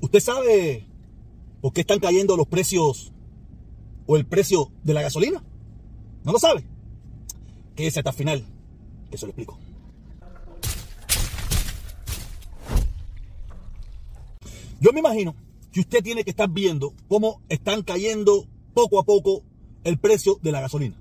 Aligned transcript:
¿Usted 0.00 0.20
sabe 0.20 0.86
por 1.60 1.72
qué 1.72 1.80
están 1.80 1.98
cayendo 1.98 2.36
los 2.36 2.46
precios 2.46 3.12
o 4.06 4.16
el 4.16 4.26
precio 4.26 4.70
de 4.84 4.94
la 4.94 5.02
gasolina? 5.02 5.42
¿No 6.24 6.32
lo 6.32 6.38
sabe? 6.38 6.64
Quédese 7.74 8.00
hasta 8.00 8.10
el 8.10 8.16
final, 8.16 8.44
que 9.10 9.18
se 9.18 9.26
lo 9.26 9.30
explico. 9.30 9.58
Yo 14.80 14.92
me 14.92 15.00
imagino 15.00 15.34
que 15.72 15.80
usted 15.80 16.02
tiene 16.02 16.22
que 16.22 16.30
estar 16.30 16.48
viendo 16.48 16.94
cómo 17.08 17.42
están 17.48 17.82
cayendo 17.82 18.46
poco 18.74 19.00
a 19.00 19.04
poco 19.04 19.42
el 19.82 19.98
precio 19.98 20.38
de 20.42 20.52
la 20.52 20.60
gasolina. 20.60 20.96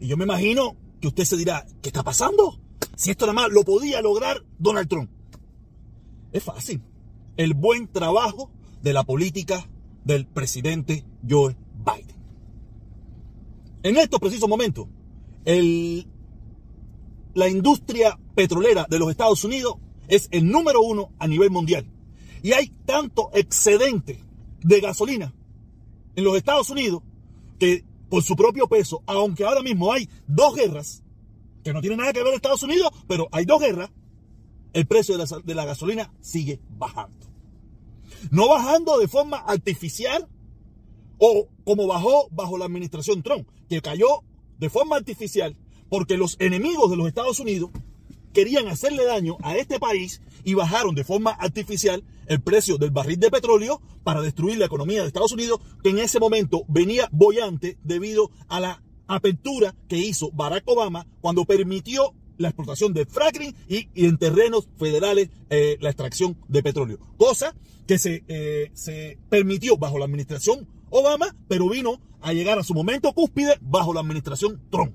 Y 0.00 0.06
yo 0.06 0.16
me 0.16 0.24
imagino 0.24 0.76
que 1.00 1.08
usted 1.08 1.24
se 1.24 1.36
dirá, 1.36 1.66
¿qué 1.82 1.88
está 1.88 2.04
pasando? 2.04 2.60
Si 2.96 3.10
esto 3.10 3.26
nada 3.26 3.34
más 3.34 3.50
lo 3.50 3.64
podía 3.64 4.00
lograr 4.00 4.44
Donald 4.58 4.88
Trump. 4.88 5.10
Es 6.32 6.44
fácil. 6.44 6.80
El 7.36 7.54
buen 7.54 7.88
trabajo 7.88 8.50
de 8.82 8.92
la 8.92 9.04
política 9.04 9.68
del 10.04 10.26
presidente 10.26 11.04
Joe 11.28 11.56
Biden. 11.84 12.16
En 13.82 13.96
estos 13.96 14.20
precisos 14.20 14.48
momentos, 14.48 14.86
la 17.34 17.48
industria 17.48 18.18
petrolera 18.34 18.86
de 18.88 18.98
los 18.98 19.10
Estados 19.10 19.44
Unidos 19.44 19.76
es 20.08 20.28
el 20.30 20.50
número 20.50 20.82
uno 20.82 21.10
a 21.18 21.26
nivel 21.26 21.50
mundial. 21.50 21.86
Y 22.42 22.52
hay 22.52 22.68
tanto 22.84 23.30
excedente 23.32 24.20
de 24.60 24.80
gasolina 24.80 25.34
en 26.16 26.24
los 26.24 26.36
Estados 26.36 26.70
Unidos 26.70 27.02
que 27.58 27.84
por 28.08 28.22
su 28.22 28.36
propio 28.36 28.68
peso, 28.68 29.02
aunque 29.06 29.44
ahora 29.44 29.62
mismo 29.62 29.92
hay 29.92 30.08
dos 30.26 30.54
guerras, 30.54 31.02
que 31.64 31.72
no 31.72 31.80
tienen 31.80 31.98
nada 31.98 32.12
que 32.12 32.22
ver 32.22 32.34
Estados 32.34 32.62
Unidos, 32.62 32.90
pero 33.08 33.28
hay 33.32 33.44
dos 33.44 33.60
guerras, 33.60 33.90
el 34.74 34.86
precio 34.86 35.16
de 35.16 35.54
la, 35.54 35.64
gasolina 35.64 36.12
sigue 36.20 36.60
bajando. 36.76 37.26
No 38.30 38.48
bajando 38.48 38.98
de 38.98 39.08
forma 39.08 39.38
artificial 39.38 40.28
o 41.18 41.48
como 41.64 41.86
bajó 41.86 42.28
bajo 42.30 42.58
la 42.58 42.66
administración 42.66 43.22
Trump, 43.22 43.48
que 43.68 43.80
cayó 43.80 44.24
de 44.58 44.68
forma 44.68 44.96
artificial 44.96 45.56
porque 45.88 46.18
los 46.18 46.36
enemigos 46.40 46.90
de 46.90 46.96
los 46.96 47.06
Estados 47.06 47.38
Unidos 47.38 47.70
querían 48.32 48.66
hacerle 48.66 49.04
daño 49.04 49.36
a 49.42 49.56
este 49.56 49.78
país 49.78 50.20
y 50.42 50.54
bajaron 50.54 50.96
de 50.96 51.04
forma 51.04 51.30
artificial 51.30 52.02
el 52.26 52.42
precio 52.42 52.76
del 52.76 52.90
barril 52.90 53.20
de 53.20 53.30
petróleo 53.30 53.80
para 54.02 54.20
destruir 54.22 54.58
la 54.58 54.66
economía 54.66 55.02
de 55.02 55.06
Estados 55.06 55.32
Unidos, 55.32 55.60
que 55.84 55.90
en 55.90 55.98
ese 55.98 56.18
momento 56.18 56.64
venía 56.66 57.08
bollante 57.12 57.78
debido 57.84 58.32
a 58.48 58.58
la 58.58 58.82
apertura 59.06 59.76
que 59.88 59.98
hizo 59.98 60.32
Barack 60.32 60.64
Obama 60.66 61.06
cuando 61.20 61.44
permitió 61.44 62.12
la 62.38 62.48
explotación 62.48 62.92
de 62.92 63.06
fracking 63.06 63.54
y, 63.68 63.88
en 63.94 64.18
terrenos 64.18 64.68
federales 64.78 65.30
eh, 65.50 65.76
la 65.80 65.90
extracción 65.90 66.36
de 66.48 66.62
petróleo. 66.62 66.98
Cosa 67.16 67.54
que 67.86 67.98
se, 67.98 68.24
eh, 68.28 68.70
se 68.74 69.18
permitió 69.28 69.76
bajo 69.76 69.98
la 69.98 70.04
administración 70.04 70.66
Obama, 70.90 71.34
pero 71.48 71.68
vino 71.68 72.00
a 72.20 72.32
llegar 72.32 72.58
a 72.58 72.62
su 72.62 72.72
momento 72.72 73.12
cúspide 73.12 73.58
bajo 73.60 73.92
la 73.92 74.00
administración 74.00 74.62
Trump. 74.70 74.94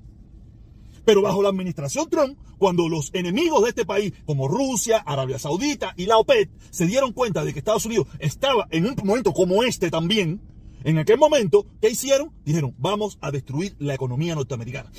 Pero 1.06 1.22
bajo 1.22 1.42
la 1.42 1.50
administración 1.50 2.10
Trump, 2.10 2.38
cuando 2.58 2.88
los 2.88 3.10
enemigos 3.14 3.64
de 3.64 3.70
este 3.70 3.86
país, 3.86 4.14
como 4.26 4.48
Rusia, 4.48 5.00
Arabia 5.00 5.40
Saudita 5.40 5.94
y 5.98 6.06
la 6.06 6.18
OPEP, 6.18 6.50
se 6.70 6.86
dieron 6.86 7.14
cuenta 7.14 7.44
de 7.44 7.52
que 7.52 7.60
Estados 7.60 7.86
Unidos 7.86 8.08
estaba 8.20 8.68
en 8.72 8.86
un 8.86 8.96
momento 9.04 9.34
como 9.34 9.64
este 9.64 9.90
también, 9.90 10.42
en 10.84 10.98
aquel 10.98 11.18
momento, 11.18 11.66
¿qué 11.82 11.90
hicieron? 11.90 12.32
Dijeron, 12.46 12.74
vamos 12.78 13.18
a 13.22 13.32
destruir 13.32 13.76
la 13.80 13.94
economía 13.94 14.36
norteamericana. 14.36 14.92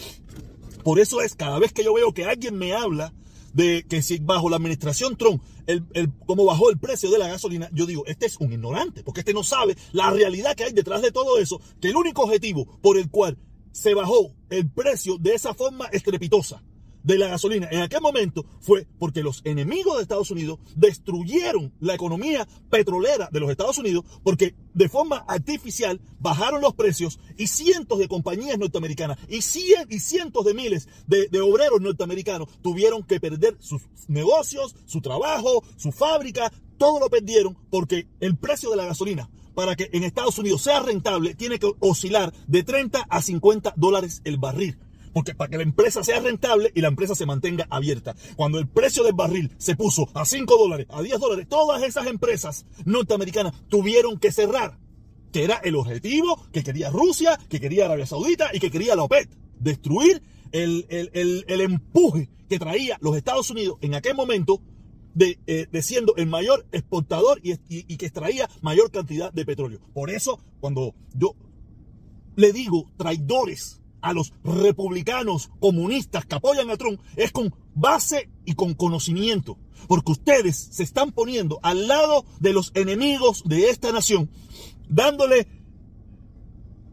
Por 0.83 0.98
eso 0.98 1.20
es, 1.20 1.34
cada 1.34 1.59
vez 1.59 1.73
que 1.73 1.84
yo 1.84 1.95
veo 1.95 2.12
que 2.12 2.25
alguien 2.25 2.56
me 2.56 2.73
habla 2.73 3.12
de 3.53 3.84
que 3.89 4.03
si 4.03 4.19
bajo 4.19 4.48
la 4.48 4.56
administración 4.56 5.17
Trump, 5.17 5.42
el, 5.67 5.84
el, 5.95 6.12
como 6.27 6.45
bajó 6.45 6.70
el 6.70 6.78
precio 6.78 7.11
de 7.11 7.19
la 7.19 7.28
gasolina, 7.28 7.69
yo 7.73 7.86
digo, 7.86 8.05
este 8.06 8.27
es 8.27 8.36
un 8.39 8.53
ignorante, 8.53 9.03
porque 9.03 9.20
este 9.20 9.34
no 9.34 9.42
sabe 9.42 9.77
la 9.92 10.11
realidad 10.11 10.55
que 10.55 10.64
hay 10.64 10.73
detrás 10.73 11.03
de 11.03 11.11
todo 11.11 11.39
eso, 11.39 11.61
que 11.81 11.89
el 11.89 11.97
único 11.97 12.23
objetivo 12.23 12.78
por 12.81 12.97
el 12.97 13.11
cual 13.11 13.39
se 13.73 13.95
bajó 13.95 14.34
el 14.51 14.70
precio 14.70 15.17
de 15.19 15.34
esa 15.34 15.55
forma 15.55 15.86
estrepitosa 15.86 16.63
de 17.02 17.18
la 17.18 17.28
gasolina 17.28 17.68
en 17.70 17.80
aquel 17.80 18.00
momento 18.00 18.44
fue 18.61 18.86
porque 18.98 19.22
los 19.22 19.40
enemigos 19.44 19.96
de 19.96 20.02
Estados 20.02 20.30
Unidos 20.30 20.58
destruyeron 20.77 21.72
la 21.80 21.94
economía 21.94 22.46
petrolera 22.70 23.28
de 23.33 23.40
los 23.40 23.50
Estados 23.50 23.78
Unidos 23.78 24.05
porque 24.22 24.55
de 24.74 24.88
forma 24.88 25.24
artificial 25.28 26.00
bajaron 26.18 26.60
los 26.60 26.74
precios 26.74 27.18
y 27.36 27.46
cientos 27.46 27.98
de 27.98 28.08
compañías 28.08 28.58
norteamericanas 28.58 29.18
y, 29.28 29.42
cien, 29.42 29.86
y 29.89 30.00
cientos 30.00 30.44
de 30.44 30.55
miles 30.55 30.89
de, 31.06 31.28
de 31.28 31.40
obreros 31.40 31.80
norteamericanos 31.80 32.48
tuvieron 32.62 33.02
que 33.02 33.20
perder 33.20 33.56
sus 33.60 33.83
negocios, 34.08 34.74
su 34.86 35.00
trabajo, 35.00 35.64
su 35.77 35.92
fábrica, 35.92 36.52
todo 36.78 37.00
lo 37.00 37.10
perdieron 37.10 37.56
porque 37.70 38.06
el 38.20 38.36
precio 38.36 38.70
de 38.70 38.77
la 38.77 38.86
gasolina 38.86 39.28
para 39.55 39.77
que 39.77 39.90
en 39.92 40.05
Estados 40.05 40.39
Unidos 40.39 40.62
sea 40.62 40.80
rentable 40.80 41.34
tiene 41.34 41.58
que 41.58 41.70
oscilar 41.80 42.33
de 42.46 42.62
30 42.62 43.06
a 43.08 43.22
50 43.22 43.74
dólares 43.77 44.22
el 44.24 44.39
barril. 44.39 44.78
Porque 45.12 45.34
para 45.34 45.50
que 45.50 45.56
la 45.56 45.62
empresa 45.62 46.04
sea 46.04 46.20
rentable 46.20 46.70
y 46.74 46.80
la 46.80 46.88
empresa 46.88 47.14
se 47.14 47.26
mantenga 47.26 47.66
abierta. 47.70 48.14
Cuando 48.36 48.58
el 48.58 48.68
precio 48.68 49.02
del 49.02 49.14
barril 49.14 49.52
se 49.58 49.76
puso 49.76 50.08
a 50.14 50.24
5 50.24 50.56
dólares, 50.56 50.86
a 50.90 51.02
10 51.02 51.18
dólares, 51.18 51.46
todas 51.48 51.82
esas 51.82 52.06
empresas 52.06 52.66
norteamericanas 52.84 53.54
tuvieron 53.68 54.18
que 54.18 54.32
cerrar. 54.32 54.78
Que 55.32 55.44
era 55.44 55.56
el 55.62 55.76
objetivo 55.76 56.40
que 56.52 56.64
quería 56.64 56.90
Rusia, 56.90 57.38
que 57.48 57.60
quería 57.60 57.86
Arabia 57.86 58.06
Saudita 58.06 58.50
y 58.52 58.58
que 58.58 58.70
quería 58.70 58.96
la 58.96 59.04
OPEP. 59.04 59.30
Destruir 59.60 60.22
el, 60.52 60.86
el, 60.88 61.10
el, 61.12 61.44
el 61.46 61.60
empuje 61.60 62.28
que 62.48 62.58
traía 62.58 62.98
los 63.00 63.16
Estados 63.16 63.50
Unidos 63.50 63.78
en 63.80 63.94
aquel 63.94 64.14
momento 64.14 64.60
de, 65.14 65.38
eh, 65.46 65.66
de, 65.70 65.82
siendo 65.82 66.16
el 66.16 66.27
mayor 66.27 66.66
exportador 66.72 67.40
y, 67.42 67.52
y, 67.52 67.58
y, 67.68 67.96
que 67.96 68.06
extraía 68.06 68.48
mayor 68.60 68.90
cantidad 68.90 69.32
de 69.32 69.44
petróleo. 69.44 69.80
Por 69.92 70.10
eso, 70.10 70.40
cuando 70.60 70.94
yo 71.14 71.34
le 72.36 72.52
digo 72.52 72.90
traidores 72.96 73.80
a 74.02 74.12
los 74.12 74.33
republicanos 74.44 75.50
comunistas 75.61 76.27
que 76.27 76.34
apoyan 76.34 76.70
a 76.70 76.77
Trump 76.77 77.00
es 77.16 77.33
con 77.33 77.55
base 77.74 78.30
y 78.44 78.55
con 78.55 78.74
conocimiento. 78.74 79.58
Porque 79.88 80.12
ustedes 80.12 80.56
se 80.56 80.83
están 80.83 81.12
poniendo 81.12 81.58
al 81.62 81.88
lado 81.88 82.24
de 82.39 82.52
los 82.52 82.72
enemigos 82.74 83.42
de 83.46 83.70
esta 83.70 83.92
nación, 83.92 84.30
dándole 84.89 85.48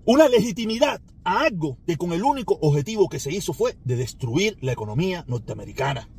una 0.06 0.30
legitimidad 0.30 1.02
a 1.24 1.42
algo 1.42 1.78
que 1.86 1.98
con 1.98 2.14
el 2.14 2.24
único 2.24 2.58
objetivo 2.62 3.10
que 3.10 3.20
se 3.20 3.34
hizo 3.34 3.54
fue 3.54 3.78
de 3.84 3.98
destruir 3.98 4.58
la 4.62 4.72
economía 4.72 5.26
norteamericana. 5.28 6.10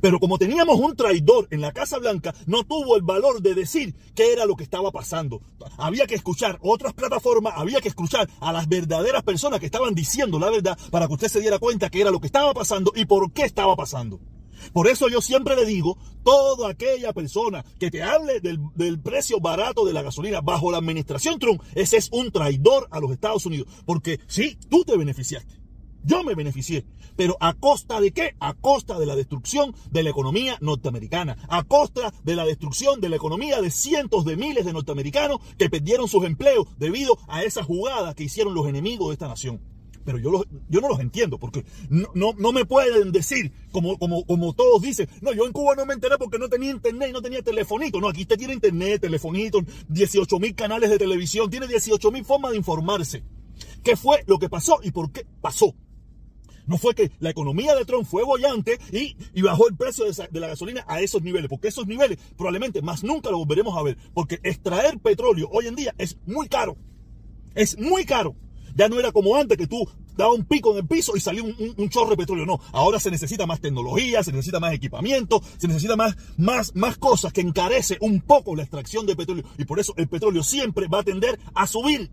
Pero 0.00 0.18
como 0.18 0.38
teníamos 0.38 0.78
un 0.78 0.96
traidor 0.96 1.48
en 1.50 1.60
la 1.60 1.72
Casa 1.72 1.98
Blanca, 1.98 2.34
no 2.46 2.64
tuvo 2.64 2.96
el 2.96 3.02
valor 3.02 3.40
de 3.42 3.54
decir 3.54 3.94
qué 4.14 4.32
era 4.32 4.46
lo 4.46 4.56
que 4.56 4.64
estaba 4.64 4.90
pasando. 4.90 5.40
Había 5.78 6.06
que 6.06 6.14
escuchar 6.14 6.58
otras 6.62 6.92
plataformas, 6.94 7.54
había 7.56 7.80
que 7.80 7.88
escuchar 7.88 8.28
a 8.40 8.52
las 8.52 8.68
verdaderas 8.68 9.22
personas 9.22 9.60
que 9.60 9.66
estaban 9.66 9.94
diciendo 9.94 10.38
la 10.38 10.50
verdad 10.50 10.78
para 10.90 11.06
que 11.06 11.14
usted 11.14 11.28
se 11.28 11.40
diera 11.40 11.58
cuenta 11.58 11.90
qué 11.90 12.00
era 12.00 12.10
lo 12.10 12.20
que 12.20 12.26
estaba 12.26 12.52
pasando 12.54 12.92
y 12.94 13.04
por 13.04 13.32
qué 13.32 13.44
estaba 13.44 13.76
pasando. 13.76 14.20
Por 14.72 14.88
eso 14.88 15.08
yo 15.08 15.20
siempre 15.20 15.54
le 15.54 15.64
digo, 15.64 15.98
toda 16.24 16.70
aquella 16.70 17.12
persona 17.12 17.64
que 17.78 17.90
te 17.90 18.02
hable 18.02 18.40
del, 18.40 18.58
del, 18.74 18.98
precio 19.00 19.38
barato 19.40 19.84
de 19.84 19.92
la 19.92 20.02
gasolina 20.02 20.40
bajo 20.40 20.70
la 20.70 20.78
administración 20.78 21.38
Trump, 21.38 21.62
ese 21.74 21.98
es 21.98 22.08
un 22.10 22.30
traidor 22.30 22.88
a 22.90 23.00
los 23.00 23.12
Estados 23.12 23.46
Unidos. 23.46 23.68
Porque 23.84 24.20
sí, 24.26 24.58
tú 24.68 24.84
te 24.84 24.96
beneficiaste. 24.96 25.65
Yo 26.06 26.22
me 26.22 26.36
beneficié. 26.36 26.84
Pero 27.16 27.36
¿a 27.40 27.54
costa 27.54 28.00
de 28.00 28.12
qué? 28.12 28.36
A 28.38 28.54
costa 28.54 28.98
de 28.98 29.06
la 29.06 29.16
destrucción 29.16 29.74
de 29.90 30.04
la 30.04 30.10
economía 30.10 30.56
norteamericana. 30.60 31.36
A 31.48 31.64
costa 31.64 32.14
de 32.22 32.36
la 32.36 32.46
destrucción 32.46 33.00
de 33.00 33.08
la 33.08 33.16
economía 33.16 33.60
de 33.60 33.72
cientos 33.72 34.24
de 34.24 34.36
miles 34.36 34.64
de 34.64 34.72
norteamericanos 34.72 35.40
que 35.58 35.68
perdieron 35.68 36.06
sus 36.06 36.24
empleos 36.24 36.68
debido 36.78 37.18
a 37.26 37.42
esa 37.42 37.64
jugada 37.64 38.14
que 38.14 38.22
hicieron 38.22 38.54
los 38.54 38.68
enemigos 38.68 39.08
de 39.08 39.14
esta 39.14 39.26
nación. 39.26 39.60
Pero 40.04 40.18
yo, 40.18 40.30
los, 40.30 40.44
yo 40.68 40.80
no 40.80 40.88
los 40.88 41.00
entiendo, 41.00 41.36
porque 41.36 41.64
no, 41.90 42.32
no, 42.38 42.52
me 42.52 42.64
pueden 42.64 43.10
decir, 43.10 43.50
como, 43.72 43.98
como, 43.98 44.24
como 44.24 44.52
todos 44.54 44.80
dicen, 44.80 45.08
no, 45.20 45.32
yo 45.32 45.44
en 45.44 45.52
Cuba 45.52 45.74
no 45.74 45.84
me 45.84 45.94
enteré 45.94 46.16
porque 46.16 46.38
no 46.38 46.48
tenía 46.48 46.70
internet 46.70 47.08
y 47.10 47.12
no 47.12 47.20
tenía 47.20 47.42
telefonito. 47.42 48.00
No, 48.00 48.08
aquí 48.08 48.22
usted 48.22 48.38
tiene 48.38 48.54
internet, 48.54 49.00
telefonito, 49.00 49.58
18 49.88 50.38
mil 50.38 50.54
canales 50.54 50.90
de 50.90 50.98
televisión, 50.98 51.50
tiene 51.50 51.66
18 51.66 52.12
mil 52.12 52.24
formas 52.24 52.52
de 52.52 52.58
informarse. 52.58 53.24
¿Qué 53.82 53.96
fue 53.96 54.22
lo 54.28 54.38
que 54.38 54.48
pasó 54.48 54.78
y 54.84 54.92
por 54.92 55.10
qué 55.10 55.26
pasó? 55.40 55.74
No 56.66 56.78
fue 56.78 56.94
que 56.94 57.10
la 57.20 57.30
economía 57.30 57.74
de 57.74 57.84
Trump 57.84 58.06
fue 58.06 58.24
bollante 58.24 58.78
y, 58.92 59.16
y 59.34 59.42
bajó 59.42 59.68
el 59.68 59.76
precio 59.76 60.04
de, 60.04 60.40
la 60.40 60.48
gasolina 60.48 60.84
a 60.88 61.00
esos 61.00 61.22
niveles, 61.22 61.48
porque 61.48 61.68
esos 61.68 61.86
niveles 61.86 62.18
probablemente 62.36 62.82
más 62.82 63.04
nunca 63.04 63.30
lo 63.30 63.38
volveremos 63.38 63.76
a 63.76 63.82
ver, 63.82 63.96
porque 64.14 64.40
extraer 64.42 64.98
petróleo 64.98 65.48
hoy 65.52 65.66
en 65.66 65.76
día 65.76 65.94
es 65.98 66.18
muy 66.26 66.48
caro. 66.48 66.76
Es 67.54 67.78
muy 67.78 68.04
caro. 68.04 68.34
Ya 68.74 68.88
no 68.88 68.98
era 68.98 69.10
como 69.10 69.36
antes 69.36 69.56
que 69.56 69.66
tú 69.66 69.88
daba 70.16 70.32
un 70.32 70.44
pico 70.44 70.72
en 70.72 70.78
el 70.78 70.86
piso 70.86 71.16
y 71.16 71.20
salía 71.20 71.42
un, 71.42 71.54
un, 71.58 71.74
un, 71.76 71.88
chorro 71.88 72.10
de 72.10 72.16
petróleo. 72.16 72.44
No, 72.44 72.60
ahora 72.72 73.00
se 73.00 73.10
necesita 73.10 73.46
más 73.46 73.60
tecnología, 73.60 74.22
se 74.22 74.32
necesita 74.32 74.60
más 74.60 74.74
equipamiento, 74.74 75.42
se 75.56 75.68
necesita 75.68 75.96
más, 75.96 76.16
más, 76.36 76.74
más 76.74 76.98
cosas 76.98 77.32
que 77.32 77.40
encarece 77.40 77.96
un 78.00 78.20
poco 78.20 78.54
la 78.54 78.62
extracción 78.62 79.06
de 79.06 79.16
petróleo. 79.16 79.44
Y 79.56 79.64
por 79.64 79.80
eso 79.80 79.94
el 79.96 80.08
petróleo 80.08 80.42
siempre 80.42 80.88
va 80.88 81.00
a 81.00 81.04
tender 81.04 81.38
a 81.54 81.66
subir. 81.66 82.10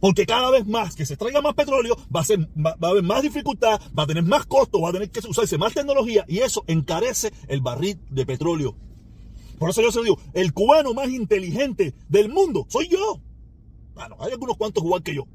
Porque 0.00 0.24
cada 0.24 0.50
vez 0.50 0.66
más 0.66 0.96
que 0.96 1.04
se 1.04 1.14
extraiga 1.14 1.42
más 1.42 1.54
petróleo, 1.54 1.96
va 2.14 2.20
a, 2.20 2.24
ser, 2.24 2.40
va, 2.56 2.74
a 2.80 2.90
haber 2.90 3.02
más 3.02 3.22
dificultad, 3.22 3.80
va 3.96 4.04
a 4.04 4.06
tener 4.06 4.24
más 4.24 4.46
costo, 4.46 4.80
va 4.80 4.88
a 4.88 4.92
tener 4.92 5.10
que 5.10 5.20
usarse 5.28 5.58
más 5.58 5.74
tecnología 5.74 6.24
y 6.26 6.38
eso 6.38 6.64
encarece 6.66 7.32
el 7.48 7.60
barril 7.60 7.98
de 8.08 8.24
petróleo. 8.24 8.74
Por 9.58 9.68
eso 9.68 9.82
yo 9.82 9.92
se 9.92 9.98
lo 9.98 10.04
digo, 10.04 10.18
el 10.32 10.54
cubano 10.54 10.94
más 10.94 11.10
inteligente 11.10 11.94
del 12.08 12.30
mundo 12.30 12.64
soy 12.68 12.88
yo. 12.88 13.20
Bueno, 13.94 14.16
hay 14.20 14.32
algunos 14.32 14.56
cuantos 14.56 14.82
igual 14.82 15.02
que 15.02 15.14
yo. 15.14 15.26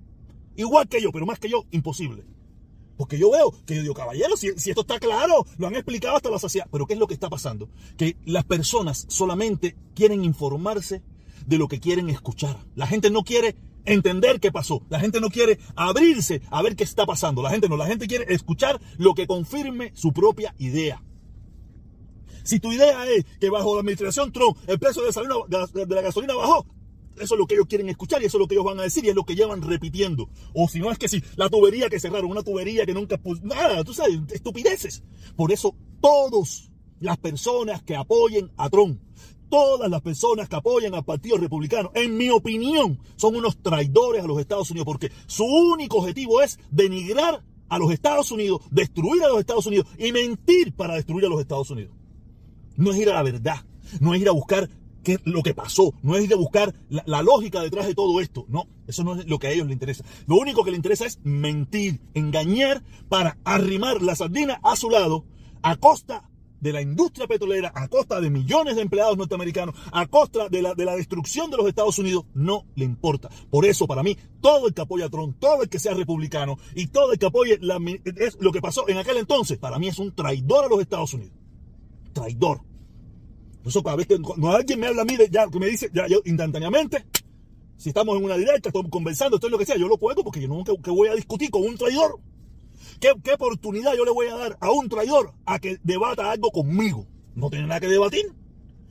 Igual 0.56 0.88
que 0.88 1.00
yo, 1.02 1.12
pero 1.12 1.28
más 1.28 1.38
que 1.38 1.50
yo, 1.50 1.66
imposible. 1.70 2.26
Porque 2.98 3.20
yo 3.20 3.30
veo 3.30 3.54
que 3.66 3.76
yo 3.76 3.82
digo, 3.82 3.94
caballero, 3.94 4.38
si, 4.38 4.48
esto 4.48 4.82
está 4.82 5.00
claro, 5.00 5.46
lo 5.58 5.68
han 5.68 5.76
explicado 5.76 6.16
hasta 6.16 6.32
la 6.32 6.40
saciedad. 6.40 6.68
Pero 6.72 6.88
¿qué 6.88 6.94
es 6.94 7.00
lo 7.00 7.08
que 7.08 7.14
está 7.14 7.30
pasando? 7.30 7.70
Que 7.98 8.18
las 8.26 8.46
personas 8.46 9.06
solamente 9.10 9.76
quieren 9.94 10.24
informarse 10.24 11.04
de 11.46 11.58
lo 11.58 11.68
que 11.68 11.80
quieren 11.80 12.10
escuchar. 12.10 12.58
La 12.76 12.88
gente 12.88 13.10
no 13.10 13.24
quiere 13.24 13.56
entender 13.86 14.40
qué 14.40 14.52
pasó. 14.52 14.84
La 14.90 15.00
gente 15.00 15.20
no 15.20 15.30
quiere 15.30 15.60
abrirse 15.76 16.42
a 16.50 16.62
ver 16.62 16.76
qué 16.76 16.84
está 16.84 17.06
pasando. 17.06 17.42
La 17.42 17.50
gente 17.50 17.70
no, 17.70 17.78
la 17.78 17.88
gente 17.88 18.08
quiere 18.08 18.34
escuchar 18.34 18.80
lo 18.98 19.14
que 19.14 19.28
confirme 19.28 19.92
su 19.96 20.14
propia 20.14 20.56
idea. 20.58 21.02
Si 22.44 22.60
tu 22.60 22.72
idea 22.72 23.08
es 23.10 23.26
que 23.40 23.50
bajo 23.50 23.74
la 23.74 23.80
administración 23.80 24.32
Trump 24.32 24.58
el 24.68 24.78
precio 24.78 25.02
de, 25.02 25.96
la 25.96 26.02
gasolina 26.02 26.36
bajó, 26.36 26.68
eso 27.20 27.34
es 27.34 27.40
lo 27.40 27.48
que 27.48 27.56
ellos 27.56 27.66
quieren 27.68 27.90
escuchar 27.90 28.22
y 28.22 28.26
eso 28.26 28.38
es 28.38 28.42
lo 28.42 28.48
que 28.48 28.56
ellos 28.56 28.66
van 28.66 28.80
a 28.80 28.84
decir 28.84 29.04
y 29.04 29.10
es 29.10 29.16
lo 29.16 29.24
que 29.24 29.36
llevan 29.36 29.62
repitiendo. 29.62 30.30
O 30.54 30.68
si 30.68 30.80
no 30.80 30.92
es 30.92 31.00
que 31.00 31.08
si 31.08 31.24
la 31.38 31.50
tubería 31.50 31.90
que 31.90 32.00
cerraron, 32.00 32.30
una 32.30 32.44
tubería 32.44 32.86
que 32.86 32.94
nunca 32.94 33.20
nada, 33.42 33.84
tú 33.84 33.94
sabes, 33.94 34.20
estupideces. 34.32 35.04
Por 35.36 35.52
eso 35.52 35.76
todas 36.02 36.70
las 37.00 37.18
personas 37.18 37.82
que 37.82 37.96
apoyen 37.96 38.52
a 38.58 38.70
Trump, 38.70 39.02
todas 39.50 39.90
las 39.90 40.02
personas 40.02 40.50
que 40.50 40.56
apoyan 40.56 40.94
al 40.94 41.06
Partido 41.06 41.38
Republicano, 41.38 41.92
en 41.94 42.18
mi 42.18 42.30
opinión, 42.30 43.00
son 43.16 43.36
unos 43.36 43.58
traidores 43.58 44.24
a 44.24 44.28
los 44.28 44.40
Estados 44.40 44.70
Unidos 44.72 44.86
porque 44.86 45.12
su 45.28 45.46
único 45.46 45.98
objetivo 45.98 46.42
es 46.42 46.60
denigrar 46.72 47.44
a 47.70 47.78
los 47.78 47.92
Estados 47.92 48.32
Unidos, 48.32 48.62
destruir 48.72 49.24
a 49.24 49.30
los 49.30 49.40
Estados 49.40 49.66
Unidos 49.66 49.88
y 49.98 50.12
mentir 50.12 50.74
para 50.74 50.96
destruir 50.96 51.26
a 51.26 51.30
los 51.30 51.42
Estados 51.42 51.70
Unidos. 51.70 51.94
No 52.76 52.92
es 52.92 52.98
ir 52.98 53.10
a 53.10 53.16
la 53.16 53.24
verdad, 53.24 53.66
no 54.00 54.14
es 54.14 54.22
ir 54.22 54.30
a 54.30 54.34
buscar 54.34 54.70
qué 55.04 55.20
lo 55.24 55.44
que 55.44 55.54
pasó, 55.54 55.94
no 56.02 56.16
es 56.16 56.26
ir 56.26 56.34
a 56.34 56.38
buscar 56.38 56.74
la, 56.90 57.22
lógica 57.22 57.62
detrás 57.62 57.88
de 57.88 57.96
todo 57.96 58.20
esto, 58.20 58.46
no, 58.50 58.68
eso 58.88 59.04
no 59.04 59.16
es 59.16 59.28
lo 59.28 59.40
que 59.40 59.48
a 59.48 59.52
ellos 59.52 59.68
les 59.68 59.74
interesa. 59.74 60.04
Lo 60.28 60.36
único 60.36 60.64
que 60.64 60.72
les 60.72 60.78
interesa 60.78 61.06
es 61.06 61.20
mentir, 61.24 62.02
engañar 62.14 62.84
para 63.08 63.38
arrimar 63.46 64.02
la 64.02 64.16
sardina 64.16 64.60
a 64.64 64.76
su 64.76 64.90
lado 64.90 65.26
a 65.62 65.78
costa 65.78 66.30
de 66.66 66.74
la 66.74 66.82
industria 66.82 67.28
petrolera, 67.28 67.72
a 67.76 67.88
costa 67.88 68.20
de 68.20 68.32
millones 68.32 68.76
de 68.76 68.82
empleados 68.82 69.16
norteamericanos, 69.16 69.76
a 69.92 70.08
costa 70.08 70.50
de 70.50 70.64
la, 70.64 70.74
de 70.74 70.84
la 70.84 70.96
destrucción 70.96 71.52
de 71.52 71.58
los 71.58 71.68
Estados 71.68 72.00
Unidos, 72.00 72.26
no 72.34 72.66
le 72.74 72.86
importa. 72.86 73.30
Por 73.52 73.66
eso, 73.66 73.86
para 73.86 74.02
mí, 74.02 74.18
todo 74.42 74.68
el 74.68 74.74
que 74.74 74.82
apoya 74.82 75.06
a 75.06 75.10
Trump, 75.10 75.38
todo 75.40 75.62
el 75.62 75.70
que 75.70 75.78
sea 75.78 75.94
republicano 75.94 76.58
y 76.74 76.88
todo 76.88 77.14
el 77.14 77.20
que 77.20 77.28
apoye 77.28 77.60
lo 77.60 78.52
que 78.52 78.62
pasó 78.62 78.90
en 78.90 78.98
aquel 78.98 79.18
entonces, 79.18 79.60
para 79.60 79.78
mí 79.78 79.90
es 79.90 80.00
un 80.00 80.16
traidor 80.16 80.66
a 80.66 80.68
los 80.68 80.82
Estados 80.82 81.14
Unidos. 81.14 81.34
Traidor. 82.14 82.62
Por 83.62 83.70
eso 83.70 83.84
cada 83.84 83.98
vez 83.98 84.08
que 84.08 84.20
cuando 84.20 84.50
alguien 84.50 84.80
me 84.80 84.88
habla 84.88 85.04
a 85.04 85.06
mí, 85.06 85.18
ya, 85.30 85.48
que 85.48 85.60
me 85.60 85.68
dice, 85.68 85.92
ya 85.94 86.08
yo 86.08 86.20
instantáneamente, 86.26 87.06
si 87.78 87.90
estamos 87.90 88.18
en 88.18 88.24
una 88.24 88.38
directa, 88.38 88.70
estamos 88.70 88.90
conversando, 88.90 89.36
esto 89.36 89.46
es 89.46 89.52
lo 89.52 89.60
que 89.60 89.68
sea, 89.68 89.78
yo 89.78 89.88
lo 89.88 90.00
puedo 90.00 90.24
porque 90.24 90.42
yo 90.42 90.48
nunca 90.48 90.74
que 90.84 90.90
voy 90.90 91.10
a 91.10 91.14
discutir 91.14 91.52
con 91.52 91.62
un 91.62 91.78
traidor. 91.78 92.20
¿Qué, 93.00 93.14
¿Qué, 93.24 93.34
oportunidad 93.34 93.96
yo 93.96 94.06
le 94.06 94.12
voy 94.12 94.28
a 94.28 94.36
dar 94.36 94.58
a 94.60 94.72
un 94.72 94.90
traidor 94.90 95.34
a 95.46 95.60
que 95.60 95.80
debata 95.84 96.32
algo 96.32 96.52
conmigo? 96.52 97.08
No 97.36 97.50
tiene 97.50 97.68
nada 97.68 97.80
que 97.80 97.88
debatir. 97.88 98.34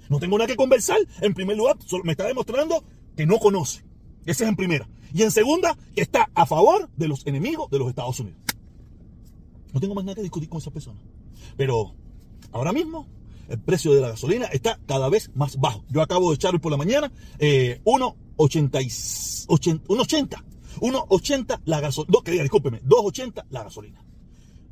No 0.08 0.18
tengo 0.18 0.38
nada 0.38 0.48
que 0.48 0.56
conversar. 0.56 0.98
En 1.20 1.34
primer 1.34 1.56
lugar, 1.56 1.76
me 2.02 2.12
está 2.12 2.26
demostrando 2.26 2.82
que 3.16 3.26
no 3.26 3.38
conoce. 3.38 3.84
Ese 4.26 4.44
es 4.44 4.50
en 4.50 4.56
primera. 4.56 4.88
Y 5.12 5.22
en 5.22 5.30
segunda, 5.30 5.76
que 5.94 6.02
está 6.02 6.30
a 6.34 6.46
favor 6.46 6.90
de 6.96 7.08
los 7.08 7.26
enemigos 7.26 7.70
de 7.70 7.78
los 7.78 7.88
Estados 7.88 8.18
Unidos. 8.20 8.40
No 9.72 9.80
tengo 9.80 9.94
más 9.94 10.04
nada 10.04 10.16
que 10.16 10.22
discutir 10.22 10.48
con 10.48 10.60
esa 10.60 10.70
persona. 10.70 11.00
Pero 11.56 11.94
ahora 12.52 12.72
mismo 12.72 13.06
el 13.48 13.58
precio 13.58 13.92
de 13.92 14.00
la 14.00 14.08
gasolina 14.08 14.46
está 14.46 14.78
cada 14.86 15.08
vez 15.08 15.30
más 15.34 15.58
bajo. 15.58 15.84
Yo 15.90 16.02
acabo 16.02 16.30
de 16.30 16.36
echar 16.36 16.54
hoy 16.54 16.60
por 16.60 16.72
la 16.72 16.78
mañana 16.78 17.12
eh, 17.38 17.80
1.80, 17.84 20.44
1.80 20.84 21.62
la 21.64 21.80
gasolina, 21.80 22.18
que 22.22 22.32
discúlpeme, 22.32 22.82
2.80 22.82 23.46
la 23.48 23.62
gasolina. 23.62 24.04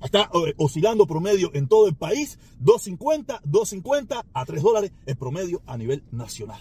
Está 0.03 0.29
eh, 0.35 0.53
oscilando 0.59 1.07
promedio 1.07 1.51
en 1.55 1.69
todo 1.69 1.89
el 1.89 1.95
país, 1.95 2.39
2.50, 2.63 3.41
2.50 3.45 4.25
a 4.31 4.45
3 4.45 4.63
dólares 4.63 4.93
el 5.07 5.17
promedio 5.17 5.63
a 5.65 5.79
nivel 5.79 6.05
nacional. 6.11 6.61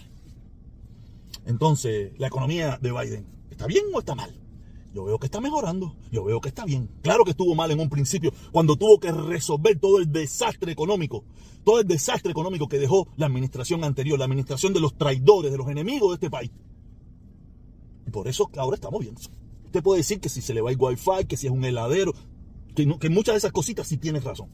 Entonces, 1.44 2.12
la 2.18 2.28
economía 2.28 2.78
de 2.80 2.92
Biden, 2.92 3.26
¿está 3.50 3.66
bien 3.66 3.84
o 3.92 3.98
está 3.98 4.14
mal? 4.14 4.34
Yo 4.94 5.04
veo 5.04 5.18
que 5.18 5.26
está 5.26 5.40
mejorando, 5.40 5.96
yo 6.10 6.24
veo 6.24 6.40
que 6.40 6.48
está 6.48 6.64
bien. 6.64 6.88
Claro 7.02 7.24
que 7.24 7.32
estuvo 7.32 7.54
mal 7.54 7.70
en 7.70 7.80
un 7.80 7.90
principio, 7.90 8.32
cuando 8.52 8.76
tuvo 8.76 9.00
que 9.00 9.12
resolver 9.12 9.78
todo 9.78 9.98
el 9.98 10.10
desastre 10.10 10.72
económico, 10.72 11.24
todo 11.62 11.80
el 11.80 11.86
desastre 11.86 12.30
económico 12.30 12.68
que 12.68 12.78
dejó 12.78 13.08
la 13.16 13.26
administración 13.26 13.84
anterior, 13.84 14.18
la 14.18 14.24
administración 14.24 14.72
de 14.72 14.80
los 14.80 14.96
traidores, 14.96 15.52
de 15.52 15.58
los 15.58 15.68
enemigos 15.68 16.10
de 16.10 16.14
este 16.14 16.30
país. 16.30 16.50
Y 18.06 18.10
por 18.10 18.28
eso 18.28 18.50
ahora 18.56 18.76
estamos 18.76 19.00
viendo. 19.00 19.20
Usted 19.72 19.82
puede 19.82 20.00
decir 20.00 20.20
que 20.20 20.28
si 20.28 20.42
se 20.42 20.52
le 20.52 20.60
va 20.60 20.70
el 20.70 20.76
wifi, 20.78 21.24
que 21.26 21.38
si 21.38 21.46
es 21.46 21.50
un 21.50 21.64
heladero, 21.64 22.12
que, 22.76 23.08
muchas 23.08 23.32
de 23.32 23.38
esas 23.38 23.52
cositas 23.52 23.86
sí 23.86 23.96
tiene 23.96 24.20
razón. 24.20 24.50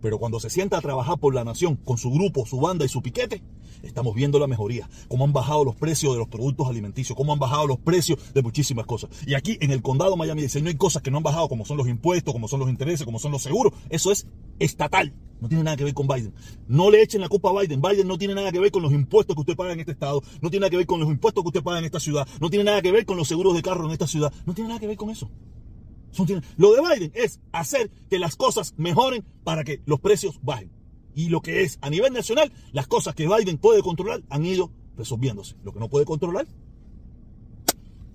Pero 0.00 0.18
cuando 0.18 0.40
se 0.40 0.50
sienta 0.50 0.78
a 0.78 0.80
trabajar 0.80 1.16
por 1.20 1.32
la 1.32 1.44
nación, 1.44 1.76
con 1.76 1.96
su 1.96 2.10
grupo, 2.10 2.44
su 2.44 2.58
banda 2.58 2.84
y 2.84 2.88
su 2.88 3.02
piquete, 3.02 3.40
estamos 3.84 4.16
viendo 4.16 4.40
la 4.40 4.48
mejoría, 4.48 4.90
cómo 5.06 5.22
han 5.22 5.32
bajado 5.32 5.64
los 5.64 5.76
precios 5.76 6.14
de 6.14 6.18
los 6.18 6.26
productos 6.26 6.66
alimenticios, 6.66 7.16
cómo 7.16 7.32
han 7.32 7.38
bajado 7.38 7.68
los 7.68 7.78
precios 7.78 8.18
de 8.34 8.42
muchísimas 8.42 8.84
cosas. 8.84 9.10
Y 9.28 9.34
aquí 9.34 9.58
en 9.60 9.70
el 9.70 9.80
condado 9.80 10.16
Miami 10.16 10.42
dice, 10.42 10.60
no 10.60 10.70
hay 10.70 10.74
cosas 10.74 11.02
que 11.02 11.12
no 11.12 11.18
han 11.18 11.22
bajado, 11.22 11.48
como 11.48 11.64
son 11.64 11.76
los 11.76 11.86
impuestos, 11.86 12.34
como 12.34 12.48
son 12.48 12.58
los 12.58 12.68
intereses, 12.68 13.04
como 13.04 13.20
son 13.20 13.30
los 13.30 13.44
seguros. 13.44 13.74
Eso 13.90 14.10
es 14.10 14.26
estatal. 14.58 15.14
No 15.42 15.48
tiene 15.48 15.64
nada 15.64 15.76
que 15.76 15.82
ver 15.82 15.92
con 15.92 16.06
Biden. 16.06 16.32
No 16.68 16.88
le 16.88 17.02
echen 17.02 17.20
la 17.20 17.28
culpa 17.28 17.50
a 17.50 17.60
Biden. 17.60 17.82
Biden 17.82 18.06
no 18.06 18.16
tiene 18.16 18.32
nada 18.32 18.52
que 18.52 18.60
ver 18.60 18.70
con 18.70 18.80
los 18.80 18.92
impuestos 18.92 19.34
que 19.34 19.40
usted 19.40 19.56
paga 19.56 19.72
en 19.72 19.80
este 19.80 19.90
estado. 19.90 20.22
No 20.40 20.50
tiene 20.50 20.60
nada 20.60 20.70
que 20.70 20.76
ver 20.76 20.86
con 20.86 21.00
los 21.00 21.08
impuestos 21.08 21.42
que 21.42 21.48
usted 21.48 21.64
paga 21.64 21.80
en 21.80 21.84
esta 21.84 21.98
ciudad. 21.98 22.28
No 22.40 22.48
tiene 22.48 22.64
nada 22.64 22.80
que 22.80 22.92
ver 22.92 23.04
con 23.04 23.16
los 23.16 23.26
seguros 23.26 23.52
de 23.52 23.60
carro 23.60 23.84
en 23.86 23.90
esta 23.90 24.06
ciudad. 24.06 24.32
No 24.46 24.54
tiene 24.54 24.68
nada 24.68 24.78
que 24.78 24.86
ver 24.86 24.96
con 24.96 25.10
eso. 25.10 25.28
Lo 26.56 26.72
de 26.72 26.80
Biden 26.80 27.12
es 27.16 27.40
hacer 27.50 27.90
que 28.08 28.20
las 28.20 28.36
cosas 28.36 28.74
mejoren 28.76 29.24
para 29.42 29.64
que 29.64 29.82
los 29.84 29.98
precios 29.98 30.38
bajen. 30.42 30.70
Y 31.12 31.28
lo 31.28 31.40
que 31.40 31.62
es 31.62 31.76
a 31.80 31.90
nivel 31.90 32.12
nacional, 32.12 32.52
las 32.70 32.86
cosas 32.86 33.16
que 33.16 33.26
Biden 33.26 33.58
puede 33.58 33.82
controlar 33.82 34.22
han 34.30 34.46
ido 34.46 34.70
resolviéndose. 34.96 35.56
Lo 35.64 35.72
que 35.72 35.80
no 35.80 35.88
puede 35.88 36.04
controlar, 36.04 36.46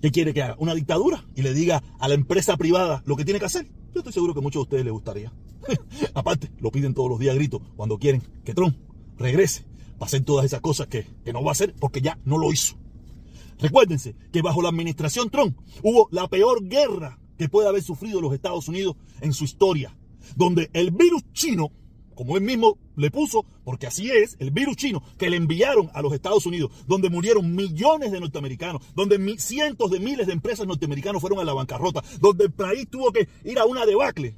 ¿qué 0.00 0.10
quiere 0.10 0.32
que 0.32 0.42
haga? 0.42 0.56
¿Una 0.60 0.74
dictadura? 0.74 1.26
Y 1.36 1.42
le 1.42 1.52
diga 1.52 1.82
a 1.98 2.08
la 2.08 2.14
empresa 2.14 2.56
privada 2.56 3.02
lo 3.04 3.16
que 3.16 3.26
tiene 3.26 3.38
que 3.38 3.46
hacer. 3.46 3.70
Yo 3.92 4.00
estoy 4.00 4.14
seguro 4.14 4.32
que 4.32 4.40
a 4.40 4.42
muchos 4.42 4.60
de 4.60 4.62
ustedes 4.62 4.84
les 4.84 4.94
gustaría. 4.94 5.30
Aparte, 6.14 6.50
lo 6.60 6.70
piden 6.70 6.94
todos 6.94 7.10
los 7.10 7.18
días 7.18 7.34
gritos 7.34 7.60
cuando 7.76 7.98
quieren 7.98 8.22
que 8.44 8.54
Trump 8.54 8.76
regrese 9.18 9.64
para 9.98 10.06
hacer 10.06 10.24
todas 10.24 10.44
esas 10.44 10.60
cosas 10.60 10.86
que, 10.86 11.06
que 11.24 11.32
no 11.32 11.42
va 11.42 11.50
a 11.50 11.52
hacer 11.52 11.74
porque 11.78 12.00
ya 12.00 12.18
no 12.24 12.38
lo 12.38 12.52
hizo. 12.52 12.76
Recuérdense 13.58 14.14
que 14.32 14.42
bajo 14.42 14.62
la 14.62 14.68
administración 14.68 15.30
Trump 15.30 15.58
hubo 15.82 16.08
la 16.12 16.28
peor 16.28 16.68
guerra 16.68 17.18
que 17.36 17.48
puede 17.48 17.68
haber 17.68 17.82
sufrido 17.82 18.20
los 18.20 18.32
Estados 18.32 18.68
Unidos 18.68 18.96
en 19.20 19.32
su 19.32 19.44
historia, 19.44 19.96
donde 20.36 20.70
el 20.72 20.90
virus 20.90 21.24
chino 21.32 21.72
como 22.18 22.36
él 22.36 22.42
mismo 22.42 22.78
le 22.96 23.12
puso, 23.12 23.46
porque 23.62 23.86
así 23.86 24.10
es, 24.10 24.36
el 24.40 24.50
virus 24.50 24.74
chino 24.74 25.04
que 25.16 25.30
le 25.30 25.36
enviaron 25.36 25.88
a 25.94 26.02
los 26.02 26.12
Estados 26.12 26.46
Unidos, 26.46 26.72
donde 26.88 27.10
murieron 27.10 27.54
millones 27.54 28.10
de 28.10 28.18
norteamericanos, 28.18 28.82
donde 28.96 29.38
cientos 29.38 29.92
de 29.92 30.00
miles 30.00 30.26
de 30.26 30.32
empresas 30.32 30.66
norteamericanas 30.66 31.20
fueron 31.20 31.38
a 31.38 31.44
la 31.44 31.54
bancarrota, 31.54 32.02
donde 32.20 32.46
el 32.46 32.50
país 32.50 32.88
tuvo 32.90 33.12
que 33.12 33.28
ir 33.44 33.60
a 33.60 33.66
una 33.66 33.86
debacle. 33.86 34.34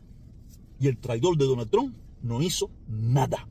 Y 0.81 0.89
el 0.89 0.99
traidor 0.99 1.37
de 1.37 1.45
Donald 1.45 1.71
Trump 1.71 1.95
no 2.23 2.43
hizo 2.43 2.71
nada. 2.89 3.47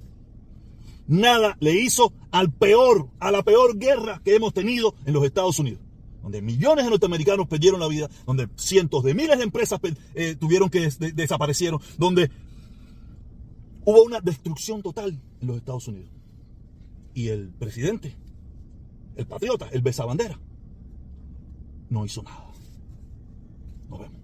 Nada 1.07 1.55
le 1.59 1.79
hizo 1.79 2.11
al 2.31 2.51
peor, 2.51 3.09
a 3.19 3.31
la 3.31 3.43
peor 3.43 3.77
guerra 3.77 4.21
que 4.23 4.35
hemos 4.35 4.53
tenido 4.53 4.95
en 5.05 5.13
los 5.13 5.23
Estados 5.23 5.59
Unidos 5.59 5.81
donde 6.21 6.41
millones 6.41 6.83
de 6.83 6.91
norteamericanos 6.91 7.47
perdieron 7.47 7.79
la 7.79 7.87
vida, 7.87 8.09
donde 8.25 8.49
cientos 8.57 9.05
de 9.05 9.13
miles 9.13 9.37
de 9.37 9.45
empresas 9.45 9.79
eh, 10.13 10.35
tuvieron 10.35 10.69
que 10.69 10.89
desaparecieron, 11.15 11.79
donde 11.97 12.29
Hubo 13.89 14.03
una 14.03 14.21
destrucción 14.21 14.83
total 14.83 15.19
en 15.41 15.47
los 15.47 15.57
Estados 15.57 15.87
Unidos. 15.87 16.11
Y 17.15 17.29
el 17.29 17.49
presidente, 17.49 18.15
el 19.15 19.25
patriota, 19.25 19.67
el 19.71 19.81
besabandera, 19.81 20.39
no 21.89 22.05
hizo 22.05 22.21
nada. 22.21 22.45
Nos 23.89 23.99
vemos. 23.99 24.18